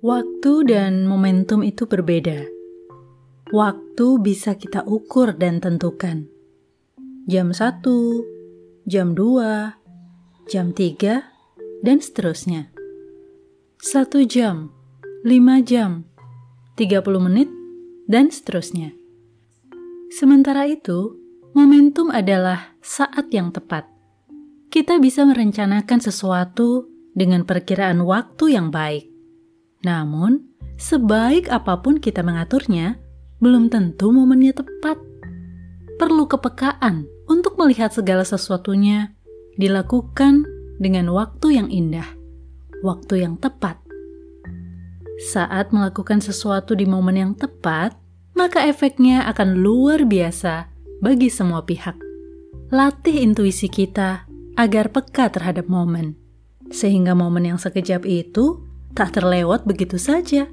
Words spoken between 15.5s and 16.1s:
jam,